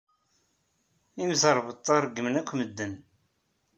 Imẓerbeḍḍa 1.21 1.97
reggmen 1.97 2.39
akk 2.39 2.51
medden. 2.57 2.93